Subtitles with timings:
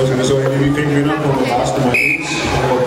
[0.00, 2.79] was going to say, have you been up on the masterminds?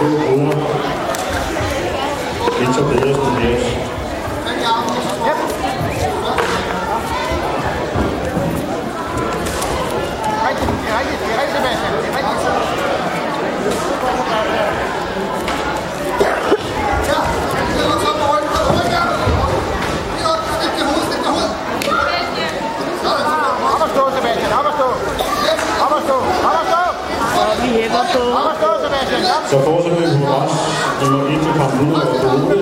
[29.52, 30.54] Så fortsætter vi på Ras,
[31.02, 32.58] nummer 1 til Kampen og Bode.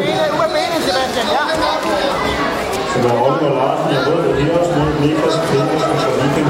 [2.91, 6.49] Som er Oliver Larsen, jeg ved det her, Smule Niklas, Petersen og Viking.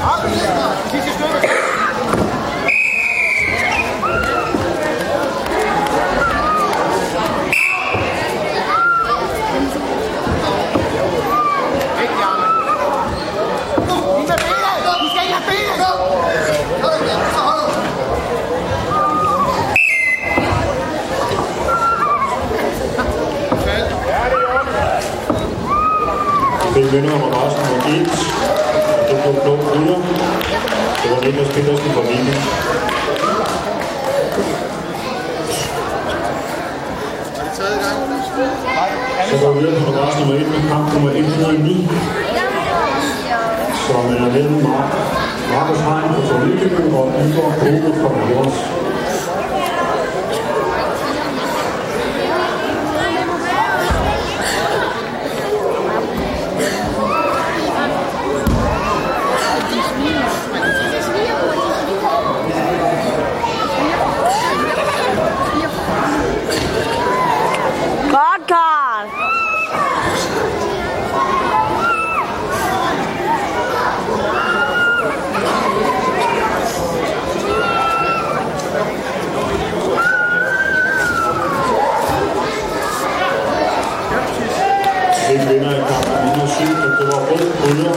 [26.81, 28.09] begynder Ramarsen på 1,
[28.99, 29.99] og det blev blå gutter.
[31.01, 32.41] Det var Niklas Petersen fra Viking.
[39.29, 41.89] Så går vi videre på Ramarsen nummer 1 med kamp nummer 109,
[43.87, 44.57] som er mellem
[45.53, 48.90] Markus Heim fra Tornekøbing og Igor Kove fra Vores.
[85.49, 87.95] vinder i kamp nummer 7, og det var rød bryder.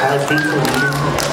[0.00, 0.63] Kai Friedrich